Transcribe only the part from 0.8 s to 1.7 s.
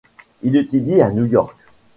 à New York.